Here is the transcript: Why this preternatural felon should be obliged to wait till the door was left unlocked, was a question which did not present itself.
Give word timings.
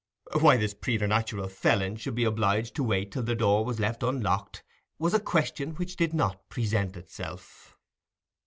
Why 0.39 0.57
this 0.57 0.73
preternatural 0.73 1.47
felon 1.47 1.95
should 1.97 2.15
be 2.15 2.23
obliged 2.23 2.73
to 2.73 2.83
wait 2.83 3.11
till 3.11 3.21
the 3.21 3.35
door 3.35 3.63
was 3.63 3.79
left 3.79 4.01
unlocked, 4.01 4.63
was 4.97 5.13
a 5.13 5.19
question 5.19 5.75
which 5.75 5.95
did 5.95 6.11
not 6.11 6.49
present 6.49 6.97
itself. 6.97 7.77